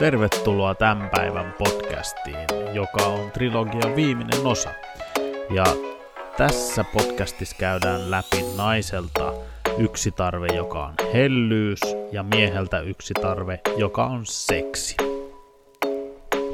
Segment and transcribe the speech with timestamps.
[0.00, 4.70] Tervetuloa tämän päivän podcastiin, joka on trilogian viimeinen osa.
[5.54, 5.64] Ja
[6.36, 9.32] tässä podcastissa käydään läpi naiselta
[9.78, 11.80] yksi tarve, joka on hellyys,
[12.12, 14.96] ja mieheltä yksi tarve, joka on seksi.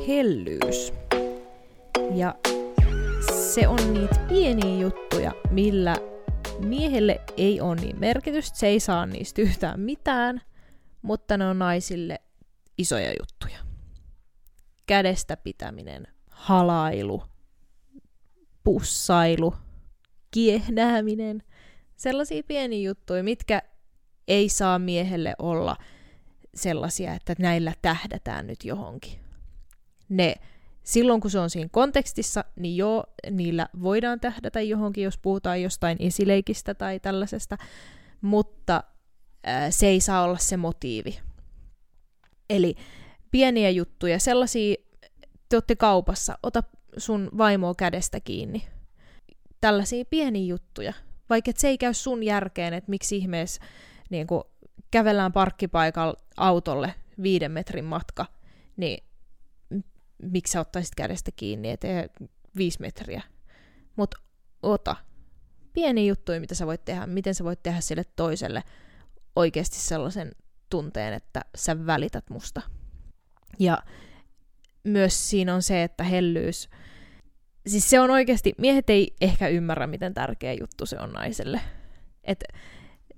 [0.08, 0.92] Hellyys.
[2.14, 2.34] Ja
[3.52, 5.96] se on niitä pieniä juttuja, millä
[6.58, 10.40] miehelle ei ole niin merkitystä, se ei saa niistä yhtään mitään,
[11.02, 12.18] mutta ne on naisille
[12.78, 13.58] isoja juttuja.
[14.86, 17.22] Kädestä pitäminen, halailu,
[18.64, 19.54] pussailu,
[20.30, 21.42] kiehnääminen,
[21.96, 23.62] sellaisia pieniä juttuja, mitkä
[24.28, 25.76] ei saa miehelle olla
[26.54, 29.18] sellaisia, että näillä tähdätään nyt johonkin.
[30.08, 30.34] Ne,
[30.82, 35.96] silloin kun se on siinä kontekstissa, niin joo, niillä voidaan tähdätä johonkin, jos puhutaan jostain
[36.00, 37.56] esileikistä tai tällaisesta,
[38.20, 38.84] mutta
[39.44, 41.18] ää, se ei saa olla se motiivi.
[42.50, 42.74] Eli
[43.30, 44.74] pieniä juttuja, sellaisia,
[45.48, 46.62] te olette kaupassa, ota
[46.96, 48.68] sun vaimoa kädestä kiinni.
[49.60, 50.92] Tällaisia pieniä juttuja.
[51.30, 53.60] Vaikka se ei käy sun järkeen, että miksi ihmeessä
[54.10, 54.44] niin kun
[54.90, 58.26] kävellään parkkipaikalla autolle viiden metrin matka,
[58.76, 59.04] niin
[60.22, 62.08] miksi sä ottaisit kädestä kiinni, ettei
[62.56, 63.22] viisi metriä.
[63.96, 64.18] Mutta
[64.62, 64.96] ota.
[65.72, 68.62] Pieni juttuja, mitä sä voit tehdä, miten sä voit tehdä sille toiselle
[69.36, 70.32] oikeasti sellaisen
[70.70, 72.62] tunteen, että sä välität musta.
[73.58, 73.82] Ja
[74.84, 76.68] myös siinä on se, että hellyys,
[77.66, 81.60] siis se on oikeasti, miehet ei ehkä ymmärrä, miten tärkeä juttu se on naiselle.
[82.24, 82.44] Et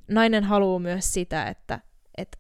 [0.08, 1.80] nainen haluaa myös sitä, että,
[2.16, 2.38] että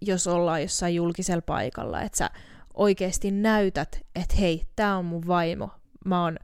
[0.00, 2.30] jos ollaan jossain julkisella paikalla, että sä
[2.74, 5.70] oikeasti näytät, että hei, tää on mun vaimo,
[6.04, 6.36] mä oon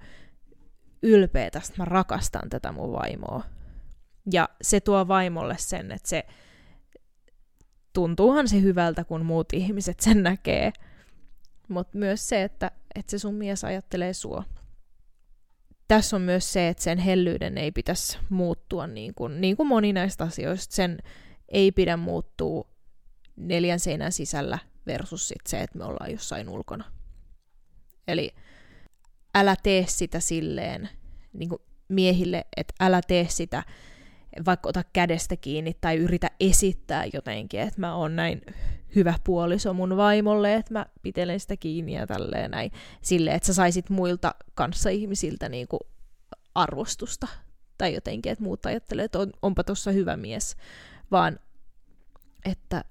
[1.03, 3.45] ylpeä tästä, mä rakastan tätä mun vaimoa.
[4.33, 6.27] Ja se tuo vaimolle sen, että se
[7.97, 10.73] tuntuuhan se hyvältä, kun muut ihmiset sen näkee.
[11.69, 14.45] Mutta myös se, että, että se sun mies ajattelee sua.
[15.89, 19.93] Tässä on myös se, että sen hellyyden ei pitäisi muuttua niin kuin, niin kuin moni
[19.93, 20.75] näistä asioista.
[20.75, 20.99] Sen
[21.49, 22.69] ei pidä muuttua
[23.37, 26.85] neljän seinän sisällä versus sit se, että me ollaan jossain ulkona.
[28.09, 28.35] Eli
[29.35, 30.89] älä tee sitä silleen
[31.33, 33.63] niin kuin miehille, että älä tee sitä
[34.47, 38.43] vaikka ota kädestä kiinni tai yritä esittää jotenkin, että mä oon näin
[38.95, 42.73] hyvä puoliso mun vaimolle, että mä pitelen sitä kiinni ja tälleen näin.
[43.03, 45.79] Silleen, että sä saisit muilta kanssa ihmisiltä niinku
[46.55, 47.29] arvostusta.
[47.79, 50.57] Tai jotenkin, että muut ajattelee, että on, onpa tuossa hyvä mies.
[51.11, 51.39] Vaan,
[52.45, 52.85] että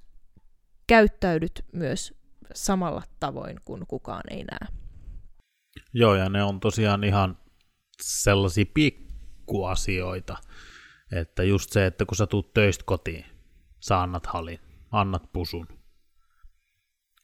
[0.88, 2.14] käyttäydyt myös
[2.54, 4.68] samalla tavoin, kun kukaan ei näe.
[5.94, 7.38] Joo, ja ne on tosiaan ihan
[8.02, 10.38] sellaisia pikkuasioita,
[11.12, 13.26] että just se, että kun sä tuut töistä kotiin,
[13.80, 14.60] sä annat halin,
[14.92, 15.68] annat pusun.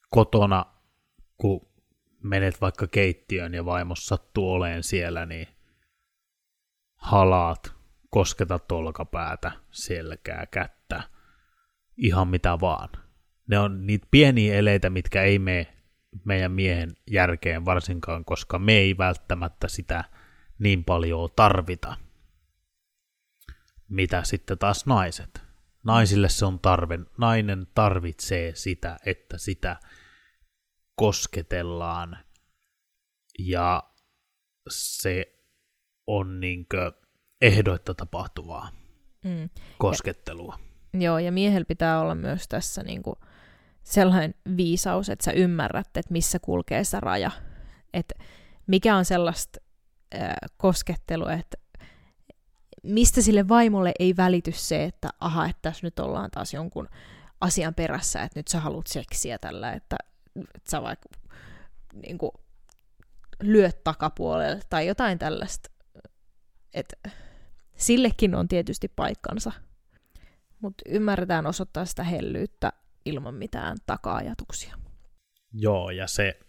[0.09, 0.65] Kotona,
[1.37, 1.67] kun
[2.23, 5.47] menet vaikka keittiöön ja vaimos sattuu oleen siellä, niin
[6.95, 7.73] halaat,
[8.09, 11.03] kosketat olkapäätä, selkää, kättä,
[11.97, 12.89] ihan mitä vaan.
[13.47, 15.67] Ne on niitä pieniä eleitä, mitkä ei mene
[16.25, 20.03] meidän miehen järkeen varsinkaan, koska me ei välttämättä sitä
[20.59, 21.95] niin paljon tarvita
[23.91, 25.41] mitä sitten taas naiset.
[25.83, 26.99] Naisille se on tarve.
[27.17, 29.79] Nainen tarvitsee sitä, että sitä
[30.95, 32.17] kosketellaan
[33.39, 33.83] ja
[34.69, 35.41] se
[36.07, 36.91] on niinkö
[37.41, 38.71] ehdoitta tapahtuvaa
[39.25, 39.49] mm.
[39.77, 40.59] koskettelua.
[40.93, 43.15] Ja, joo, ja miehellä pitää olla myös tässä niinku
[43.83, 47.31] sellainen viisaus, että sä ymmärrät, että missä kulkee se raja.
[47.93, 48.15] Että
[48.67, 49.59] mikä on sellaista
[50.15, 51.57] äh, koskettelua, että
[52.83, 56.89] mistä sille vaimolle ei välity se, että aha, että tässä nyt ollaan taas jonkun
[57.41, 59.97] asian perässä, että nyt sä haluat seksiä tällä, että,
[60.35, 61.09] että sä vaikka
[61.93, 62.31] niin kuin,
[63.41, 65.69] lyöt takapuolelle tai jotain tällaista.
[66.73, 66.93] Et,
[67.77, 69.51] sillekin on tietysti paikkansa,
[70.59, 72.73] mutta ymmärretään osoittaa sitä hellyyttä
[73.05, 74.77] ilman mitään taka-ajatuksia.
[75.53, 76.39] Joo, ja se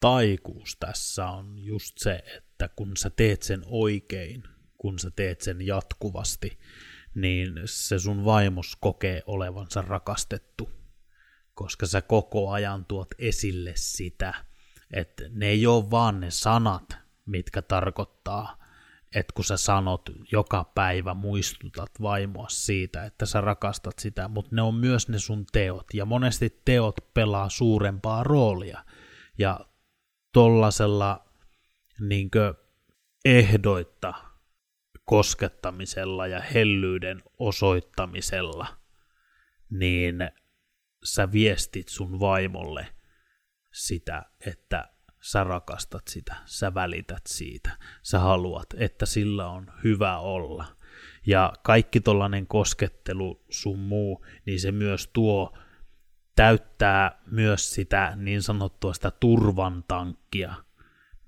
[0.00, 4.42] taikuus tässä on just se, että kun sä teet sen oikein,
[4.82, 6.58] kun sä teet sen jatkuvasti,
[7.14, 10.70] niin se sun vaimos kokee olevansa rakastettu,
[11.54, 14.34] koska sä koko ajan tuot esille sitä,
[14.90, 16.96] että ne ei ole vaan ne sanat,
[17.26, 18.58] mitkä tarkoittaa,
[19.14, 24.62] että kun sä sanot joka päivä, muistutat vaimoa siitä, että sä rakastat sitä, mutta ne
[24.62, 28.84] on myös ne sun teot, ja monesti teot pelaa suurempaa roolia,
[29.38, 29.60] ja
[30.32, 31.24] tollasella
[32.00, 32.54] niinkö
[33.24, 34.31] ehdoitta
[35.04, 38.66] koskettamisella ja hellyyden osoittamisella,
[39.70, 40.16] niin
[41.04, 42.86] sä viestit sun vaimolle,
[43.72, 44.88] sitä, että
[45.22, 47.70] sä rakastat sitä, sä välität siitä,
[48.02, 50.66] sä haluat, että sillä on hyvä olla.
[51.26, 55.58] Ja kaikki tollainen koskettelu sun muu, niin se myös tuo,
[56.36, 60.54] täyttää myös sitä niin sanottua sitä turvan tankkia,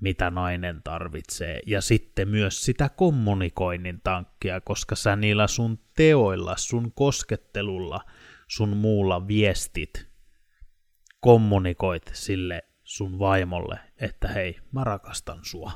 [0.01, 6.93] mitä nainen tarvitsee, ja sitten myös sitä kommunikoinnin tankkia, koska sä niillä sun teoilla, sun
[6.93, 8.01] koskettelulla,
[8.49, 10.09] sun muulla viestit,
[11.21, 15.73] kommunikoit sille sun vaimolle, että hei, mä rakastan sua.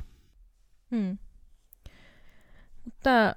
[0.90, 1.18] Hmm.
[3.02, 3.34] Tämä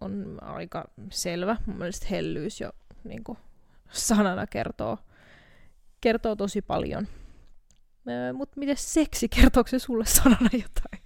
[0.00, 1.56] on aika selvä.
[1.66, 2.72] Mun mielestä hellyys jo
[3.04, 3.38] niin kuin
[3.90, 4.98] sanana kertoo,
[6.00, 7.08] kertoo tosi paljon.
[8.34, 11.02] Mutta miten seksi, kertooko se sulle sanana jotain?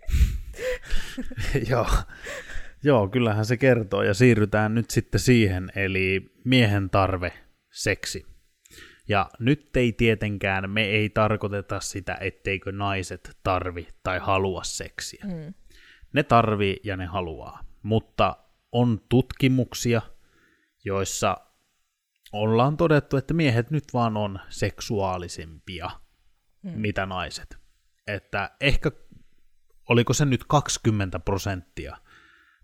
[1.71, 1.87] Joo.
[2.83, 4.03] Joo, kyllähän se kertoo.
[4.03, 7.33] Ja siirrytään nyt sitten siihen, eli miehen tarve
[7.73, 8.27] seksi.
[9.09, 15.25] Ja nyt ei tietenkään, me ei tarkoiteta sitä, etteikö naiset tarvi tai halua seksiä.
[15.25, 15.55] Mm.
[16.13, 17.65] Ne tarvii ja ne haluaa.
[17.83, 18.37] Mutta
[18.73, 20.03] on tutkimuksia,
[20.85, 21.37] joissa
[22.33, 25.91] ollaan todettu, että miehet nyt vaan on seksuaalisempia
[26.67, 26.81] mm.
[26.81, 27.59] mitä naiset.
[28.07, 28.91] Että ehkä,
[29.89, 31.97] oliko se nyt 20 prosenttia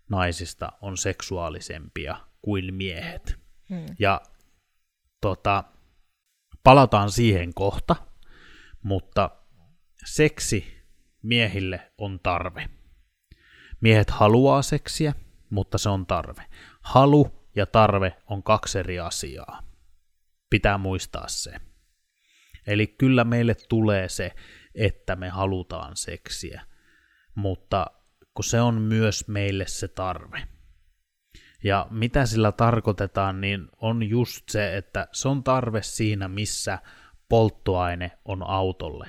[0.09, 3.39] naisista on seksuaalisempia kuin miehet.
[3.69, 3.87] Mm.
[3.99, 4.21] Ja
[5.21, 5.65] tota,
[6.65, 7.97] palataan siihen kohta,
[8.83, 9.31] mutta
[10.05, 10.83] seksi
[11.23, 12.69] miehille on tarve.
[13.81, 15.13] Miehet haluaa seksiä,
[15.51, 16.45] mutta se on tarve.
[16.81, 19.63] Halu ja tarve on kaksi eri asiaa.
[20.51, 21.53] Pitää muistaa se.
[22.67, 24.33] Eli kyllä meille tulee se,
[24.75, 26.63] että me halutaan seksiä,
[27.35, 27.87] mutta
[28.35, 30.43] kun se on myös meille se tarve.
[31.65, 36.79] Ja mitä sillä tarkoitetaan, niin on just se, että se on tarve siinä, missä
[37.29, 39.09] polttoaine on autolle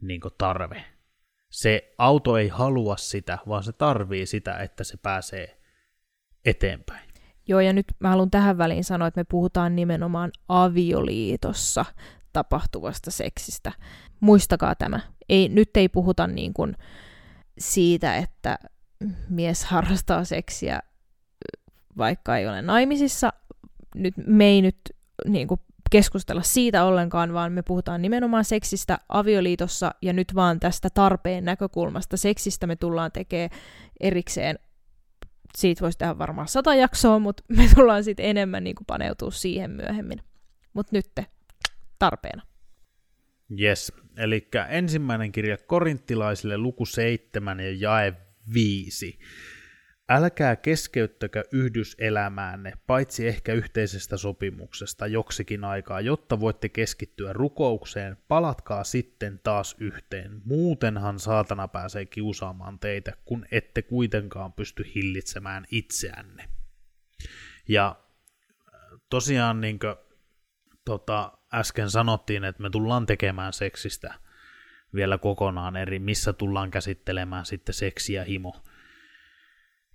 [0.00, 0.84] niin tarve.
[1.50, 5.60] Se auto ei halua sitä, vaan se tarvii sitä, että se pääsee
[6.44, 7.10] eteenpäin.
[7.48, 11.84] Joo, ja nyt mä haluan tähän väliin sanoa, että me puhutaan nimenomaan avioliitossa
[12.36, 13.72] tapahtuvasta seksistä.
[14.20, 15.00] Muistakaa tämä.
[15.28, 16.76] Ei, nyt ei puhuta niin kuin
[17.58, 18.58] siitä, että
[19.28, 20.80] mies harrastaa seksiä,
[21.98, 23.32] vaikka ei ole naimisissa.
[23.94, 24.76] Nyt, me ei nyt
[25.28, 25.60] niin kuin
[25.90, 32.16] keskustella siitä ollenkaan, vaan me puhutaan nimenomaan seksistä avioliitossa ja nyt vaan tästä tarpeen näkökulmasta.
[32.16, 33.50] Seksistä me tullaan tekemään
[34.00, 34.58] erikseen
[35.56, 39.70] siitä voisi tehdä varmaan sata jaksoa, mutta me tullaan sitten enemmän niin kuin paneutua siihen
[39.70, 40.18] myöhemmin.
[40.72, 41.06] Mutta nyt
[41.98, 42.42] tarpeena.
[43.60, 48.14] Yes, eli ensimmäinen kirja korinttilaisille luku 7 ja jae
[48.54, 49.18] 5.
[50.08, 59.40] Älkää keskeyttäkö yhdyselämäänne, paitsi ehkä yhteisestä sopimuksesta joksikin aikaa, jotta voitte keskittyä rukoukseen, palatkaa sitten
[59.42, 60.40] taas yhteen.
[60.44, 66.48] Muutenhan saatana pääsee kiusaamaan teitä, kun ette kuitenkaan pysty hillitsemään itseänne.
[67.68, 67.96] Ja
[69.10, 69.94] tosiaan niin kuin,
[70.84, 74.14] tota, äsken sanottiin, että me tullaan tekemään seksistä
[74.94, 78.62] vielä kokonaan eri, missä tullaan käsittelemään sitten seksiä himo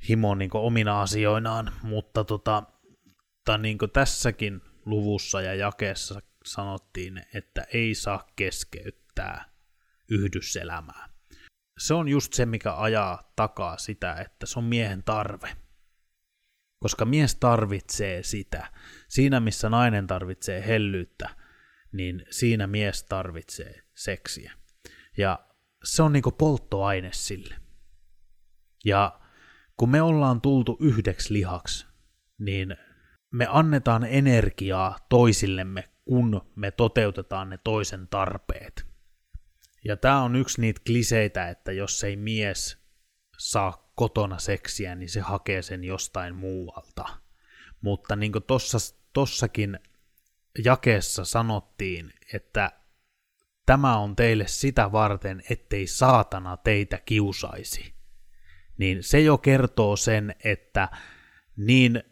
[0.09, 2.63] himo niin omina asioinaan, mutta tota,
[3.45, 9.45] tota, niin tässäkin luvussa ja jakeessa sanottiin, että ei saa keskeyttää
[10.09, 11.09] yhdyselämää.
[11.77, 15.55] Se on just se, mikä ajaa takaa sitä, että se on miehen tarve.
[16.79, 18.67] Koska mies tarvitsee sitä.
[19.07, 21.29] Siinä, missä nainen tarvitsee hellyyttä,
[21.91, 24.53] niin siinä mies tarvitsee seksiä.
[25.17, 25.39] Ja
[25.83, 27.55] se on niinku polttoaine sille.
[28.85, 29.19] Ja
[29.77, 31.87] kun me ollaan tultu yhdeksi lihaksi,
[32.39, 32.77] niin
[33.31, 38.85] me annetaan energiaa toisillemme, kun me toteutetaan ne toisen tarpeet.
[39.85, 42.77] Ja tämä on yksi niitä kliseitä, että jos ei mies
[43.37, 47.05] saa kotona seksiä, niin se hakee sen jostain muualta.
[47.81, 49.79] Mutta niin kuin tossa, tossakin
[50.63, 52.71] jakeessa sanottiin, että
[53.65, 58.01] tämä on teille sitä varten, ettei saatana teitä kiusaisi
[58.81, 60.89] niin se jo kertoo sen, että
[61.57, 62.03] niin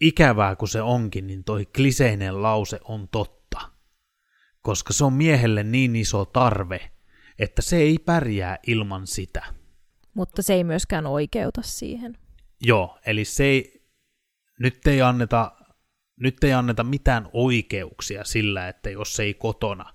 [0.00, 3.60] ikävää kuin se onkin, niin toi kliseinen lause on totta.
[4.62, 6.90] Koska se on miehelle niin iso tarve,
[7.38, 9.44] että se ei pärjää ilman sitä.
[10.14, 12.18] Mutta se ei myöskään oikeuta siihen.
[12.60, 13.86] Joo, eli se ei,
[14.58, 15.52] nyt ei anneta,
[16.20, 19.94] nyt ei anneta mitään oikeuksia sillä, että jos ei kotona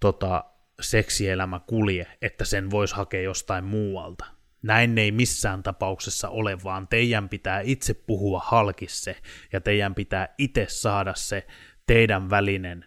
[0.00, 0.44] tota,
[0.80, 4.24] seksielämä kulje, että sen voisi hakea jostain muualta
[4.62, 9.16] näin ei missään tapauksessa ole, vaan teidän pitää itse puhua halkisse
[9.52, 11.46] ja teidän pitää itse saada se
[11.86, 12.84] teidän välinen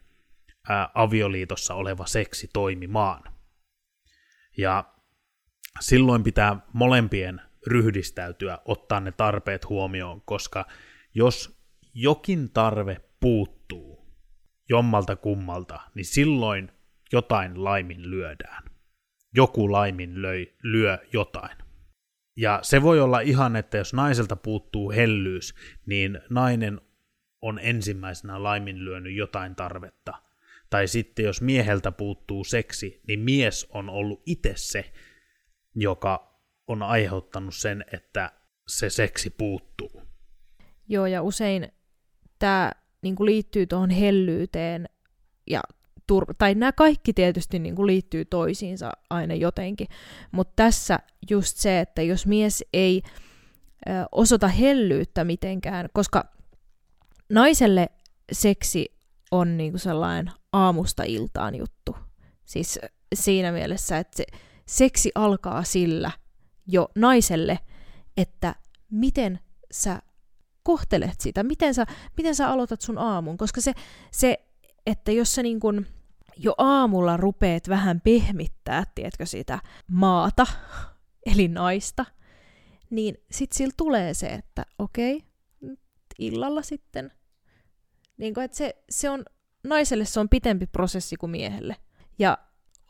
[0.70, 3.24] ää, avioliitossa oleva seksi toimimaan.
[4.58, 4.94] Ja
[5.80, 10.66] silloin pitää molempien ryhdistäytyä, ottaa ne tarpeet huomioon, koska
[11.14, 11.63] jos
[11.94, 14.06] jokin tarve puuttuu
[14.70, 16.72] jommalta kummalta, niin silloin
[17.12, 18.64] jotain laimin lyödään.
[19.36, 21.58] Joku laimin löi, lyö jotain.
[22.38, 26.82] Ja se voi olla ihan, että jos naiselta puuttuu hellyys, niin nainen
[27.42, 30.14] on ensimmäisenä laiminlyönyt jotain tarvetta.
[30.70, 34.94] Tai sitten jos mieheltä puuttuu seksi, niin mies on ollut itse se,
[35.76, 38.32] joka on aiheuttanut sen, että
[38.68, 40.04] se seksi puuttuu.
[40.88, 41.72] Joo, ja usein
[42.40, 42.72] tämä
[43.02, 44.90] niin liittyy tuohon hellyyteen,
[45.48, 45.62] ja
[46.12, 49.88] tur- tai nämä kaikki tietysti niin kuin liittyy toisiinsa aina jotenkin,
[50.32, 51.00] mutta tässä
[51.30, 53.02] just se, että jos mies ei
[53.88, 56.26] ö, osoita hellyyttä mitenkään, koska
[57.30, 57.90] naiselle
[58.32, 58.98] seksi
[59.32, 61.96] on niin kuin sellainen aamusta iltaan juttu.
[62.46, 62.80] Siis
[63.14, 64.26] siinä mielessä, että se
[64.66, 66.12] seksi alkaa sillä
[66.68, 67.60] jo naiselle,
[68.18, 68.56] että
[68.90, 69.40] miten
[69.72, 70.02] sä
[70.64, 71.86] kohtelet sitä, miten sä,
[72.18, 73.74] miten sä aloitat sun aamun, koska se,
[74.12, 74.38] se
[74.86, 75.86] että jos sä niin kun
[76.38, 80.48] jo aamulla rupeet vähän pehmittää, tiedätkö, sitä maata,
[81.32, 82.06] eli naista,
[82.90, 85.24] niin sit sillä tulee se, että okei,
[86.20, 87.12] illalla sitten.
[88.18, 89.26] Niin kun, että se, se on,
[89.64, 91.76] naiselle se on pitempi prosessi kuin miehelle.
[92.20, 92.38] Ja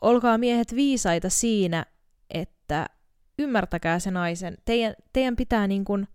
[0.00, 1.86] olkaa miehet viisaita siinä,
[2.30, 2.86] että
[3.38, 4.56] ymmärtäkää se naisen.
[4.64, 6.08] Teidän, teidän pitää niin kuin,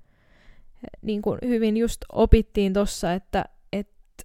[1.01, 4.24] niin kuin hyvin just opittiin tossa, että, että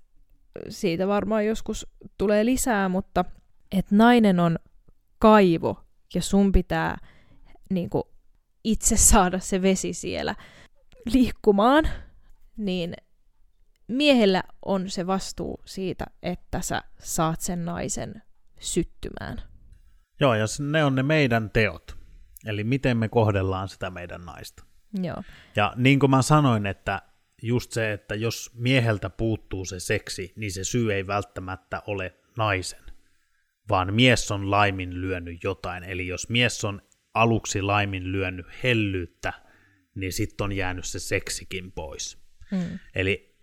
[0.69, 1.87] siitä varmaan joskus
[2.19, 3.25] tulee lisää, mutta
[3.73, 4.59] että nainen on
[5.19, 5.85] kaivo
[6.15, 6.99] ja sun pitää
[7.71, 8.05] niin kuin
[8.65, 10.35] itse saada se vesi siellä
[11.13, 11.89] liikkumaan,
[12.57, 12.95] niin
[13.89, 18.23] miehellä on se vastuu siitä, että sä saat sen naisen
[18.61, 19.43] syttymään.
[20.21, 21.97] Joo, ja ne on ne meidän teot.
[22.47, 24.65] Eli miten me kohdellaan sitä meidän naista.
[25.03, 25.23] Joo.
[25.57, 27.03] Ja niin kuin mä sanoin, että
[27.43, 32.85] just se, että jos mieheltä puuttuu se seksi, niin se syy ei välttämättä ole naisen,
[33.69, 35.85] vaan mies on laimin lyönyt jotain.
[35.85, 36.83] Eli jos mies on
[37.15, 39.33] aluksi laimin lyönyt hellyyttä,
[39.95, 42.19] niin sitten on jäänyt se seksikin pois.
[42.51, 42.79] Hmm.
[42.95, 43.35] Eli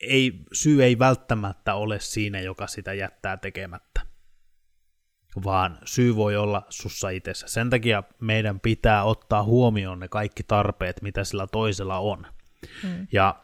[0.00, 4.09] ei, syy ei välttämättä ole siinä, joka sitä jättää tekemättä
[5.44, 7.48] vaan syy voi olla sussa itsessä.
[7.48, 12.26] Sen takia meidän pitää ottaa huomioon ne kaikki tarpeet, mitä sillä toisella on.
[12.82, 13.06] Mm.
[13.12, 13.42] Ja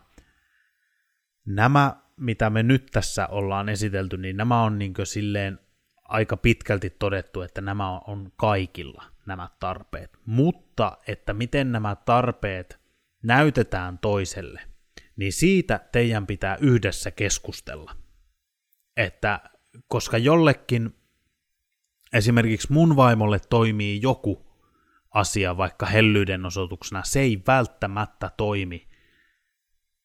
[1.47, 5.59] nämä, mitä me nyt tässä ollaan esitelty, niin nämä on niin silleen
[6.05, 10.19] aika pitkälti todettu, että nämä on kaikilla nämä tarpeet.
[10.26, 12.81] Mutta, että miten nämä tarpeet
[13.23, 14.61] näytetään toiselle,
[15.16, 17.97] niin siitä teidän pitää yhdessä keskustella.
[18.97, 19.40] Että
[19.88, 20.95] koska jollekin
[22.12, 24.46] esimerkiksi mun vaimolle toimii joku
[25.10, 28.88] asia vaikka hellyyden osoituksena, se ei välttämättä toimi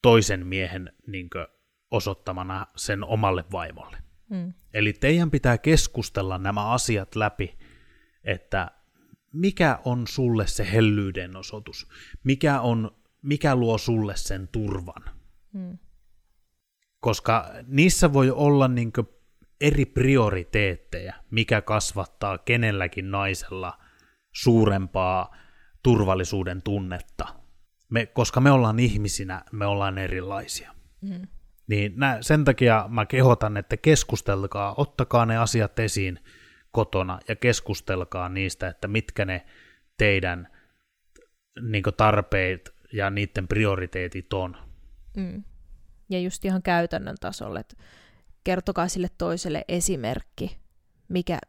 [0.01, 1.47] toisen miehen niin kuin,
[1.91, 3.97] osoittamana sen omalle vaimolle.
[4.29, 4.53] Mm.
[4.73, 7.57] Eli teidän pitää keskustella nämä asiat läpi,
[8.23, 8.71] että
[9.33, 11.87] mikä on sulle se hellyyden osoitus,
[12.23, 12.91] mikä, on,
[13.21, 15.03] mikä luo sulle sen turvan.
[15.53, 15.77] Mm.
[16.99, 19.07] Koska niissä voi olla niin kuin,
[19.61, 23.77] eri prioriteetteja, mikä kasvattaa kenelläkin naisella
[24.35, 25.35] suurempaa
[25.83, 27.27] turvallisuuden tunnetta.
[27.89, 30.71] Me, koska me ollaan ihmisinä, me ollaan erilaisia.
[31.01, 31.27] Mm.
[31.67, 36.19] Niin nä, sen takia mä kehotan, että keskustelkaa, ottakaa ne asiat esiin
[36.71, 39.45] kotona ja keskustelkaa niistä, että mitkä ne
[39.97, 40.47] teidän
[41.61, 44.57] niin tarpeet ja niiden prioriteetit on.
[45.17, 45.43] Mm.
[46.09, 47.75] Ja just ihan käytännön tasolle, että
[48.43, 50.57] kertokaa sille toiselle esimerkki,
[51.07, 51.39] mikä,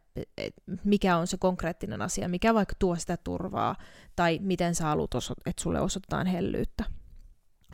[0.85, 3.77] mikä on se konkreettinen asia, mikä vaikka tuo sitä turvaa,
[4.17, 5.11] tai miten sä haluat,
[5.47, 6.85] että sulle osoitetaan hellyyttä.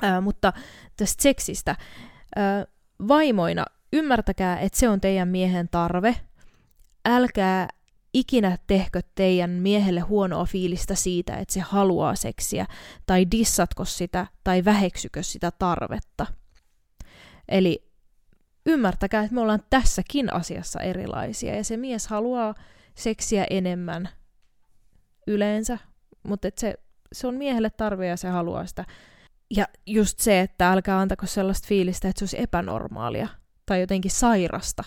[0.02, 0.52] Ää, mutta
[0.96, 1.76] tästä seksistä.
[2.37, 2.66] Ää,
[3.08, 6.16] vaimoina ymmärtäkää, että se on teidän miehen tarve.
[7.04, 7.68] Älkää
[8.14, 12.66] ikinä tehkö teidän miehelle huonoa fiilistä siitä, että se haluaa seksiä,
[13.06, 16.26] tai dissatko sitä, tai väheksykö sitä tarvetta.
[17.48, 17.88] Eli
[18.68, 22.54] ymmärtäkää, että me ollaan tässäkin asiassa erilaisia ja se mies haluaa
[22.94, 24.08] seksiä enemmän
[25.26, 25.78] yleensä,
[26.22, 26.75] mutta se,
[27.12, 28.84] se on miehelle tarve ja se haluaa sitä.
[29.50, 33.28] Ja just se, että älkää antako sellaista fiilistä, että se olisi epänormaalia
[33.66, 34.84] tai jotenkin sairasta,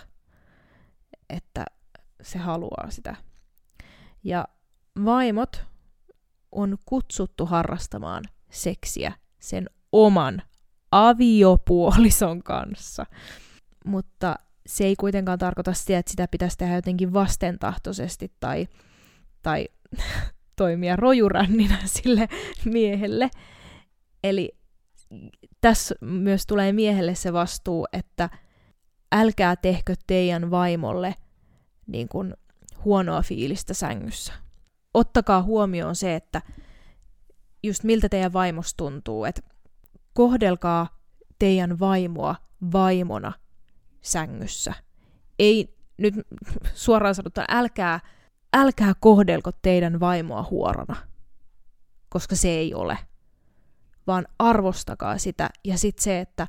[1.29, 1.65] että
[2.21, 3.15] se haluaa sitä.
[4.23, 4.47] Ja
[5.05, 5.65] vaimot
[6.51, 10.41] on kutsuttu harrastamaan seksiä sen oman
[10.91, 13.05] aviopuolison kanssa
[13.85, 14.35] mutta
[14.65, 18.67] se ei kuitenkaan tarkoita sitä, että sitä pitäisi tehdä jotenkin vastentahtoisesti tai,
[19.41, 19.67] tai
[20.55, 22.29] toimia rojurännina sille
[22.65, 23.29] miehelle.
[24.23, 24.57] Eli
[25.61, 28.29] tässä myös tulee miehelle se vastuu, että
[29.11, 31.15] älkää tehkö teidän vaimolle
[31.87, 32.33] niin kuin
[32.85, 34.33] huonoa fiilistä sängyssä.
[34.93, 36.41] Ottakaa huomioon se, että
[37.63, 39.41] just miltä teidän vaimos tuntuu, että
[40.13, 40.99] kohdelkaa
[41.39, 42.35] teidän vaimoa
[42.73, 43.33] vaimona
[44.01, 44.73] sängyssä.
[45.39, 46.15] Ei nyt
[46.73, 47.99] suoraan sanottuna, älkää,
[48.53, 50.95] älkää kohdelko teidän vaimoa huorona,
[52.09, 52.97] koska se ei ole.
[54.07, 56.47] Vaan arvostakaa sitä ja sitten se, että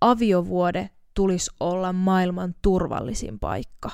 [0.00, 3.90] aviovuode tulisi olla maailman turvallisin paikka.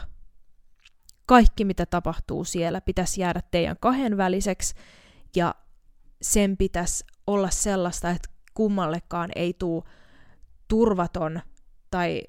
[1.27, 4.75] Kaikki, mitä tapahtuu siellä, pitäisi jäädä teidän kahden väliseksi
[5.37, 5.55] ja
[6.23, 9.83] sen pitäisi olla sellaista, että kummallekaan ei tule
[10.69, 11.41] turvaton
[11.91, 12.23] tai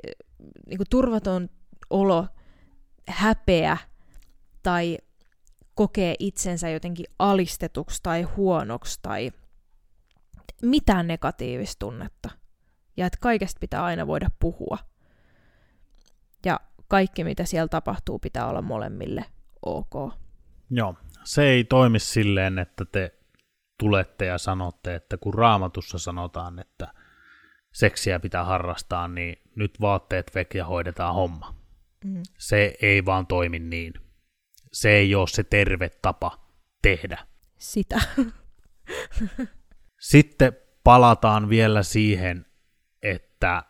[0.68, 1.50] niin kuin turvaton
[1.90, 2.28] olo,
[3.08, 3.78] häpeä
[4.64, 4.98] tai
[5.76, 9.32] kokee itsensä jotenkin alistetuksi tai huonoksi tai
[10.62, 12.30] mitään negatiivista tunnetta.
[12.98, 14.78] Ja että kaikesta pitää aina voida puhua.
[16.46, 19.26] Ja kaikki, mitä siellä tapahtuu, pitää olla molemmille
[19.66, 20.14] ok.
[20.70, 23.20] Joo, se ei toimi silleen, että te
[23.80, 26.94] tulette ja sanotte, että kun raamatussa sanotaan, että
[27.74, 31.56] seksiä pitää harrastaa, niin nyt vaatteet vek ja hoidetaan homma.
[32.06, 32.24] Mm.
[32.38, 33.94] Se ei vaan toimi niin.
[34.72, 36.48] Se ei ole se terve tapa
[36.82, 37.28] tehdä.
[37.58, 38.02] Sitä.
[40.00, 42.46] Sitten palataan vielä siihen,
[43.02, 43.64] että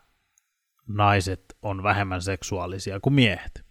[0.88, 3.64] naiset on vähemmän seksuaalisia kuin miehet.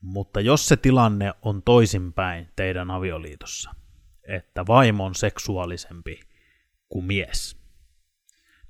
[0.00, 3.74] Mutta jos se tilanne on toisinpäin teidän avioliitossa,
[4.28, 6.20] että vaimo on seksuaalisempi
[6.88, 7.62] kuin mies,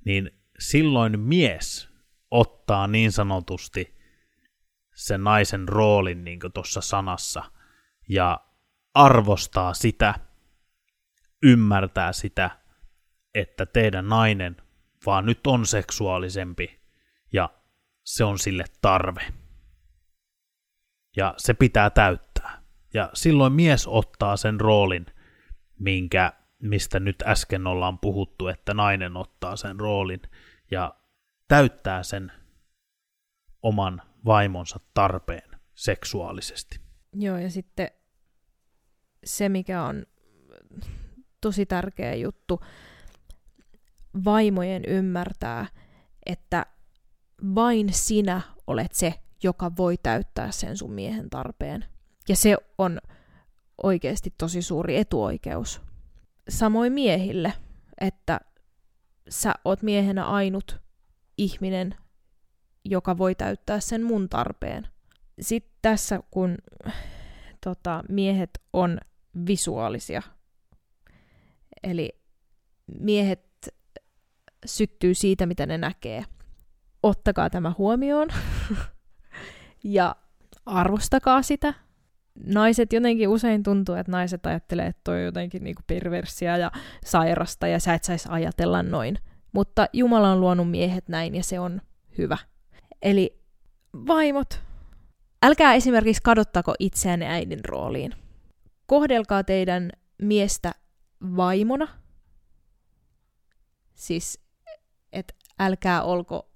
[0.05, 1.89] niin silloin mies
[2.31, 3.95] ottaa niin sanotusti
[4.95, 7.43] sen naisen roolin niin tuossa sanassa
[8.09, 8.39] ja
[8.93, 10.13] arvostaa sitä,
[11.43, 12.49] ymmärtää sitä,
[13.33, 14.57] että teidän nainen
[15.05, 16.81] vaan nyt on seksuaalisempi
[17.33, 17.49] ja
[18.03, 19.21] se on sille tarve.
[21.17, 22.63] Ja se pitää täyttää.
[22.93, 25.05] Ja silloin mies ottaa sen roolin,
[25.79, 30.21] minkä, mistä nyt äsken ollaan puhuttu, että nainen ottaa sen roolin
[30.73, 30.95] ja
[31.47, 32.31] täyttää sen
[33.61, 36.79] oman vaimonsa tarpeen seksuaalisesti.
[37.13, 37.87] Joo, ja sitten
[39.25, 40.05] se, mikä on
[41.41, 42.61] tosi tärkeä juttu,
[44.25, 45.65] vaimojen ymmärtää,
[46.25, 46.65] että
[47.55, 51.85] vain sinä olet se, joka voi täyttää sen sun miehen tarpeen.
[52.29, 52.99] Ja se on
[53.83, 55.81] oikeasti tosi suuri etuoikeus.
[56.49, 57.53] Samoin miehille,
[58.01, 58.39] että
[59.29, 60.81] sä oot miehenä ainut
[61.37, 61.95] ihminen,
[62.85, 64.87] joka voi täyttää sen mun tarpeen.
[65.41, 66.57] Sitten tässä, kun
[67.63, 68.97] tota, miehet on
[69.47, 70.21] visuaalisia,
[71.83, 72.09] eli
[72.99, 73.45] miehet
[74.65, 76.25] syttyy siitä, mitä ne näkee.
[77.03, 78.27] Ottakaa tämä huomioon
[79.83, 80.15] ja
[80.65, 81.73] arvostakaa sitä.
[82.35, 86.71] Naiset jotenkin usein tuntuu, että naiset ajattelee, että toi on jotenkin niinku perversia ja
[87.05, 89.17] sairasta ja sä et saisi ajatella noin.
[89.51, 91.81] Mutta Jumala on luonut miehet näin ja se on
[92.17, 92.37] hyvä.
[93.01, 93.39] Eli
[94.07, 94.61] vaimot,
[95.43, 98.13] älkää esimerkiksi kadottako itseänne äidin rooliin.
[98.85, 99.91] Kohdelkaa teidän
[100.21, 100.73] miestä
[101.35, 101.87] vaimona.
[103.93, 104.43] Siis
[105.13, 106.49] että älkää olko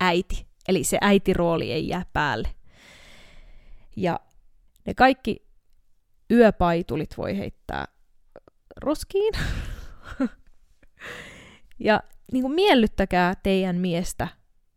[0.00, 0.46] äiti.
[0.68, 2.48] Eli se äitirooli ei jää päälle.
[3.96, 4.20] Ja
[4.86, 5.36] ne kaikki
[6.30, 7.84] yöpaitulit voi heittää
[8.76, 9.34] roskiin.
[11.78, 14.28] ja niin kuin miellyttäkää teidän miestä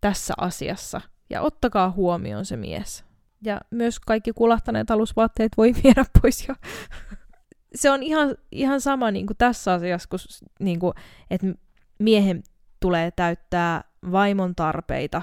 [0.01, 3.05] tässä asiassa ja ottakaa huomioon se mies.
[3.41, 6.55] Ja myös kaikki kulahtaneet alusvaatteet voi viedä pois jo.
[7.75, 10.19] se on ihan, ihan sama niin kuin tässä asiassa, kun,
[10.59, 10.93] niin kuin,
[11.29, 11.47] että
[11.99, 12.43] miehen
[12.79, 15.21] tulee täyttää vaimon tarpeita.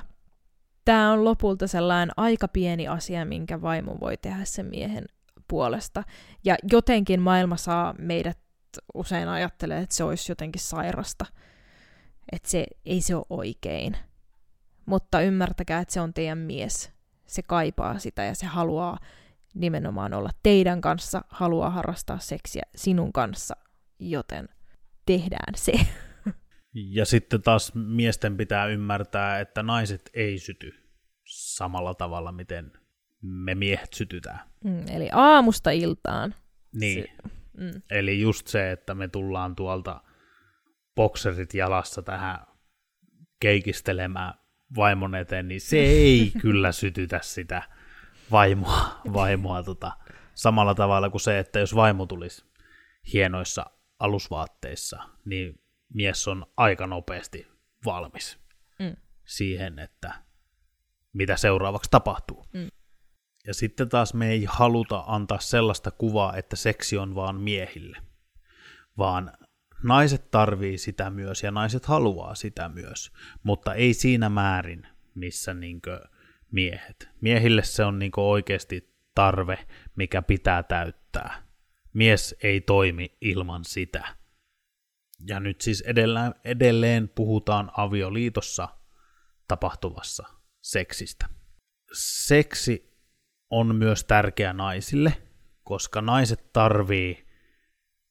[0.85, 5.05] Tämä on lopulta sellainen aika pieni asia, minkä vaimo voi tehdä sen miehen
[5.49, 6.03] puolesta.
[6.45, 8.38] Ja jotenkin maailma saa meidät
[8.95, 11.27] usein ajattelee, että se olisi jotenkin sairasta.
[12.33, 13.97] Että se ei se ole oikein.
[14.87, 16.92] Mutta ymmärtäkää, että se on teidän mies.
[17.27, 18.99] Se kaipaa sitä ja se haluaa
[19.55, 23.57] nimenomaan olla teidän kanssa, haluaa harrastaa seksiä sinun kanssa,
[23.99, 24.49] joten
[25.07, 25.73] tehdään se.
[26.74, 30.74] Ja sitten taas miesten pitää ymmärtää, että naiset ei syty
[31.24, 32.72] samalla tavalla, miten
[33.22, 34.40] me miehet sytytään.
[34.64, 36.35] Mm, eli aamusta iltaan.
[36.74, 37.02] Niin.
[37.02, 37.82] Sy- mm.
[37.90, 40.00] Eli just se, että me tullaan tuolta
[40.94, 42.38] bokserit jalassa tähän
[43.40, 44.35] keikistelemään
[44.76, 47.62] vaimon eteen, niin se ei kyllä sytytä sitä
[48.30, 49.92] vaimoa, vaimoa tota,
[50.35, 52.44] samalla tavalla kuin se, että jos vaimo tulisi
[53.12, 53.66] hienoissa
[53.98, 55.62] alusvaatteissa, niin
[55.94, 57.46] mies on aika nopeasti
[57.85, 58.38] valmis
[58.78, 58.96] mm.
[59.24, 60.14] siihen, että
[61.12, 62.46] mitä seuraavaksi tapahtuu.
[62.52, 62.68] Mm.
[63.46, 67.98] Ja sitten taas me ei haluta antaa sellaista kuvaa, että seksi on vaan miehille,
[68.98, 69.33] vaan
[69.83, 76.00] naiset tarvii sitä myös ja naiset haluaa sitä myös, mutta ei siinä määrin, missä niinkö
[76.52, 77.09] miehet.
[77.20, 81.42] Miehille se on niinkö oikeasti tarve, mikä pitää täyttää.
[81.92, 84.21] Mies ei toimi ilman sitä.
[85.27, 88.68] Ja nyt siis edelleen, edelleen puhutaan avioliitossa
[89.48, 90.25] tapahtuvassa
[90.61, 91.27] seksistä.
[92.27, 92.92] Seksi
[93.51, 95.22] on myös tärkeä naisille,
[95.64, 97.27] koska naiset tarvii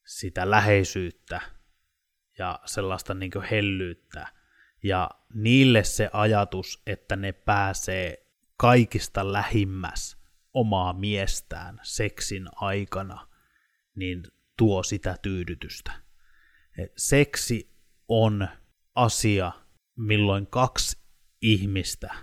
[0.05, 1.41] sitä läheisyyttä
[2.37, 4.27] ja sellaista niin hellyyttä.
[4.83, 10.17] Ja niille se ajatus, että ne pääsee kaikista lähimmäs
[10.53, 13.27] omaa miestään seksin aikana,
[13.95, 14.23] niin
[14.57, 15.91] tuo sitä tyydytystä.
[16.97, 17.75] Seksi
[18.07, 18.47] on
[18.95, 19.51] asia,
[19.97, 20.97] milloin kaksi
[21.41, 22.15] ihmistä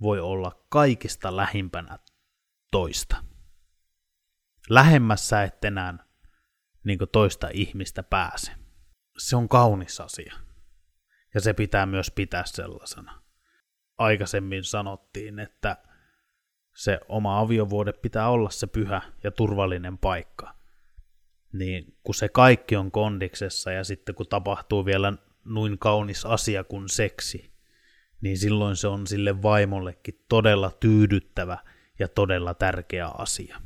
[0.00, 1.98] voi olla kaikista lähimpänä
[2.70, 3.24] toista.
[4.70, 5.98] Lähemmässä et enää
[6.84, 8.52] niin toista ihmistä pääse.
[9.18, 10.34] Se on kaunis asia.
[11.34, 13.22] Ja se pitää myös pitää sellaisena.
[13.98, 15.76] Aikaisemmin sanottiin, että
[16.76, 20.63] se oma aviovuode pitää olla se pyhä ja turvallinen paikka.
[21.54, 25.12] Niin kun se kaikki on kondiksessa ja sitten kun tapahtuu vielä
[25.44, 27.52] noin kaunis asia kuin seksi,
[28.20, 31.58] niin silloin se on sille vaimollekin todella tyydyttävä
[31.98, 33.60] ja todella tärkeä asia.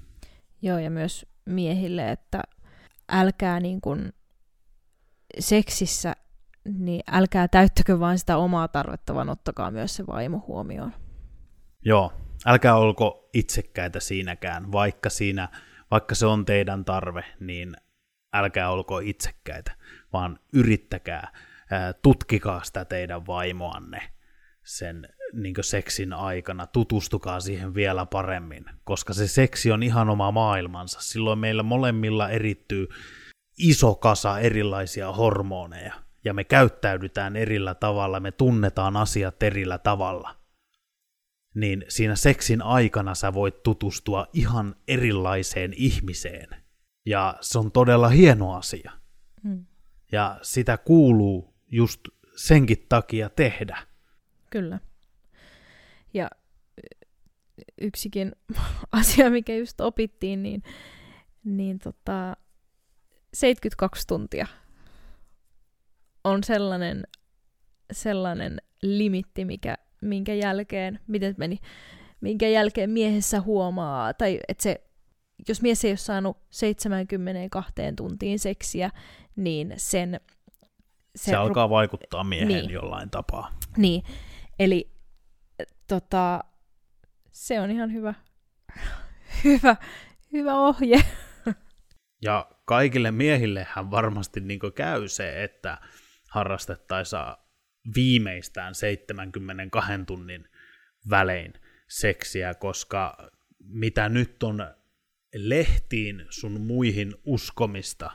[0.63, 2.43] Joo, ja myös miehille, että
[3.09, 4.13] älkää niin kuin
[5.39, 6.17] seksissä,
[6.65, 10.93] niin älkää täyttäkö vain sitä omaa tarvetta, vaan ottakaa myös se vaimo huomioon.
[11.85, 12.13] Joo,
[12.47, 15.49] älkää olko itsekkäitä siinäkään, vaikka, siinä,
[15.91, 17.77] vaikka se on teidän tarve, niin
[18.33, 19.73] älkää olko itsekkäitä,
[20.13, 21.33] vaan yrittäkää,
[22.03, 24.03] tutkikaa sitä teidän vaimoanne
[24.65, 31.01] sen niin seksin aikana, tutustukaa siihen vielä paremmin, koska se seksi on ihan oma maailmansa.
[31.01, 32.89] Silloin meillä molemmilla erittyy
[33.59, 40.38] iso kasa erilaisia hormoneja, ja me käyttäydytään erillä tavalla, me tunnetaan asiat erillä tavalla.
[41.59, 46.49] Niin siinä seksin aikana sä voit tutustua ihan erilaiseen ihmiseen.
[47.07, 48.93] Ja se on todella hieno asia.
[49.43, 49.67] Mm.
[50.13, 52.01] Ja sitä kuuluu just
[52.37, 53.79] senkin takia tehdä.
[54.51, 54.81] Kyllä.
[56.15, 56.31] Ja
[57.81, 58.33] yksikin
[58.93, 60.63] asia, mikä just opittiin, niin,
[61.45, 62.37] niin tota,
[63.35, 64.47] 72 tuntia
[66.25, 67.05] on sellainen,
[67.93, 71.59] sellainen limitti, mikä, minkä jälkeen, miten meni,
[72.21, 74.81] minkä jälkeen miehessä huomaa, tai että se,
[75.49, 78.91] jos mies ei ole saanut 72 tuntiin seksiä,
[79.37, 80.21] niin sen...
[81.17, 82.71] Se, se alkaa ru- vaikuttaa miehen niin.
[82.71, 83.53] jollain tapaa.
[83.77, 84.03] Niin,
[84.59, 84.91] eli
[85.87, 86.45] tota,
[87.33, 88.15] se on ihan hyvä,
[89.45, 89.77] hyvä,
[90.33, 91.05] hyvä ohje.
[92.23, 95.79] Ja kaikille miehillehän varmasti niin käy se, että
[96.31, 97.23] harrastettaisiin
[97.95, 100.49] viimeistään 72 tunnin
[101.11, 101.53] välein
[101.89, 103.31] seksiä, koska
[103.65, 104.75] mitä nyt on
[105.35, 108.11] lehtiin sun muihin uskomista,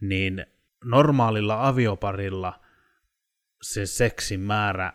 [0.00, 0.46] niin
[0.84, 2.60] normaalilla avioparilla
[3.62, 4.92] se seksin määrä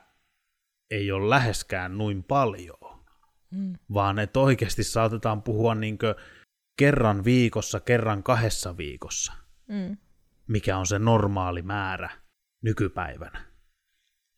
[0.91, 3.03] ei ole läheskään noin paljon,
[3.51, 3.73] mm.
[3.93, 6.15] vaan että oikeasti saatetaan puhua niinkö
[6.77, 9.33] kerran viikossa, kerran kahdessa viikossa,
[9.67, 9.97] mm.
[10.47, 12.09] mikä on se normaali määrä
[12.63, 13.54] nykypäivänä.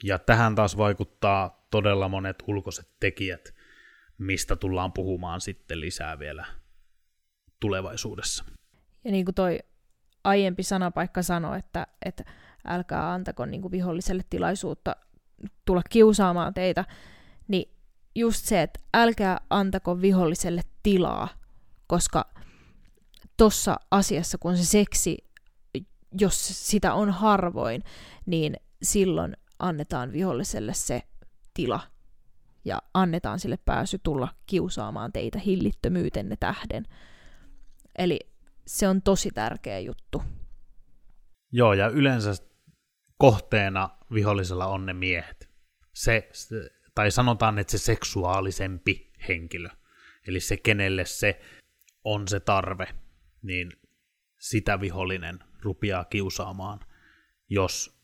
[0.03, 3.53] Ja tähän taas vaikuttaa todella monet ulkoiset tekijät,
[4.17, 6.45] mistä tullaan puhumaan sitten lisää vielä
[7.60, 8.45] tulevaisuudessa.
[9.03, 9.60] Ja niin kuin toi
[10.23, 12.23] aiempi sanapaikka sanoi, että, että
[12.67, 14.95] älkää antako niin kuin viholliselle tilaisuutta
[15.65, 16.86] tulla kiusaamaan teitä,
[17.47, 17.71] niin
[18.15, 21.27] just se, että älkää antako viholliselle tilaa,
[21.88, 22.25] koska
[23.38, 25.17] tuossa asiassa, kun se seksi,
[26.19, 27.83] jos sitä on harvoin,
[28.25, 31.03] niin silloin annetaan viholliselle se
[31.53, 31.79] tila
[32.65, 36.85] ja annetaan sille pääsy tulla kiusaamaan teitä hillittömyytenne tähden.
[37.97, 38.19] Eli
[38.67, 40.23] se on tosi tärkeä juttu.
[41.51, 42.31] Joo, ja yleensä
[43.17, 45.49] kohteena vihollisella on ne miehet.
[45.93, 46.55] Se, se,
[46.95, 49.69] tai sanotaan, että se seksuaalisempi henkilö.
[50.27, 51.41] Eli se, kenelle se
[52.03, 52.87] on se tarve,
[53.41, 53.71] niin
[54.39, 56.79] sitä vihollinen rupeaa kiusaamaan,
[57.49, 57.99] jos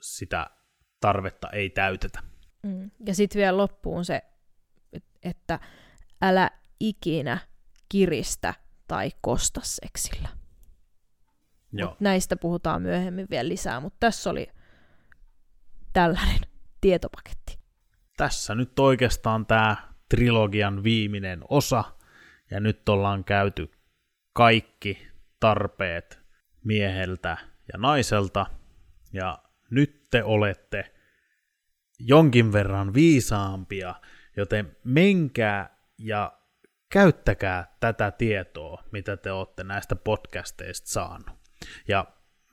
[0.00, 0.50] sitä
[1.00, 2.20] tarvetta ei täytetä.
[2.62, 2.90] Mm.
[3.06, 4.22] Ja sitten vielä loppuun se,
[5.22, 5.60] että
[6.22, 7.38] älä ikinä
[7.88, 8.54] kiristä
[8.88, 10.28] tai kosta seksillä.
[11.72, 11.90] Joo.
[11.90, 14.48] Mut näistä puhutaan myöhemmin vielä lisää, mutta tässä oli
[15.92, 16.40] tällainen
[16.80, 17.58] tietopaketti.
[18.16, 19.76] Tässä nyt oikeastaan tämä
[20.08, 21.84] trilogian viimeinen osa,
[22.50, 23.70] ja nyt ollaan käyty
[24.32, 25.08] kaikki
[25.40, 26.20] tarpeet
[26.64, 27.36] mieheltä
[27.72, 28.46] ja naiselta,
[29.12, 29.38] ja
[29.70, 30.94] nyt te olette
[31.98, 33.94] jonkin verran viisaampia,
[34.36, 36.38] joten menkää ja
[36.92, 41.38] käyttäkää tätä tietoa, mitä te olette näistä podcasteista saanut.
[41.88, 42.06] Ja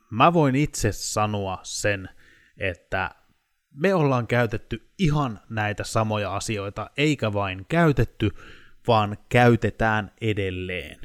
[0.10, 2.10] mä voin itse sanoa sen,
[2.58, 3.12] että
[3.74, 8.30] me ollaan käytetty ihan näitä samoja asioita, eikä vain käytetty,
[8.88, 11.00] vaan käytetään edelleen.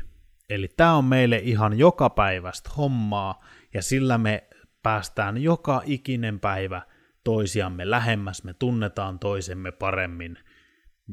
[0.48, 4.48] Eli tämä on meille ihan joka päivästä hommaa, ja sillä me
[4.82, 6.82] päästään joka ikinen päivä
[7.24, 10.38] toisiamme lähemmäs, me tunnetaan toisemme paremmin,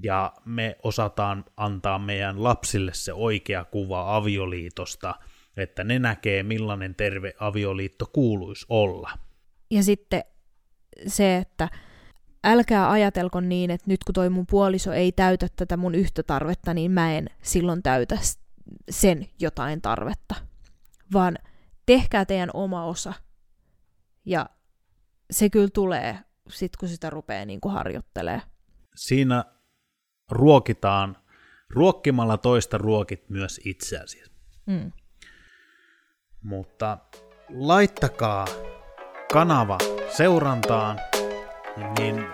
[0.03, 5.15] ja me osataan antaa meidän lapsille se oikea kuva avioliitosta,
[5.57, 9.11] että ne näkee, millainen terve avioliitto kuuluisi olla.
[9.71, 10.23] Ja sitten
[11.07, 11.69] se, että
[12.43, 16.73] älkää ajatelko niin, että nyt kun toi mun puoliso ei täytä tätä mun yhtä tarvetta,
[16.73, 18.17] niin mä en silloin täytä
[18.89, 20.35] sen jotain tarvetta.
[21.13, 21.37] Vaan
[21.85, 23.13] tehkää teidän oma osa.
[24.27, 24.49] Ja
[25.31, 28.41] se kyllä tulee sit kun sitä rupeaa niin kuin harjoittelee.
[28.95, 29.45] Siinä
[30.31, 31.17] ruokitaan,
[31.69, 34.23] ruokkimalla toista ruokit myös itseäsi.
[34.65, 34.91] Mm.
[36.43, 36.97] Mutta
[37.49, 38.45] laittakaa
[39.33, 39.77] kanava
[40.17, 40.99] seurantaan,
[41.99, 42.25] niin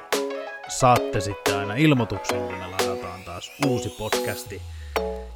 [0.67, 4.61] saatte sitten aina ilmoituksen, kun me ladataan taas uusi podcasti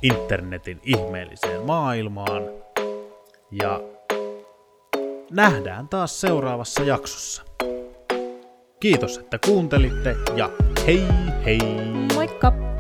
[0.02, 2.44] internetin ihmeelliseen maailmaan.
[3.52, 3.97] Ja
[5.32, 7.44] nähdään taas seuraavassa jaksossa.
[8.80, 10.50] Kiitos, että kuuntelitte ja
[10.86, 11.04] hei
[11.46, 11.60] hei!
[12.14, 12.77] Moikka!